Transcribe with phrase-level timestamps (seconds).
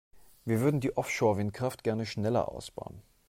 [0.45, 3.03] Wir würden die Offshore-Windkraft gerne schneller ausbauen.